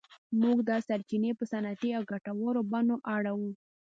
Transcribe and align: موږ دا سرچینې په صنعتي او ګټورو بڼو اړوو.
موږ 0.41 0.57
دا 0.69 0.77
سرچینې 0.87 1.31
په 1.39 1.43
صنعتي 1.51 1.89
او 1.97 2.03
ګټورو 2.11 2.61
بڼو 2.71 2.97
اړوو. 3.15 3.49